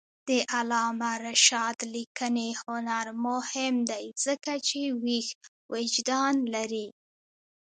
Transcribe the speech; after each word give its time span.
د 0.29 0.31
علامه 0.55 1.11
رشاد 1.27 1.77
لیکنی 1.95 2.49
هنر 2.63 3.05
مهم 3.25 3.75
دی 3.89 4.05
ځکه 4.25 4.53
چې 4.67 4.79
ویښ 5.03 5.27
وجدان 5.73 6.35
لري. 6.55 6.87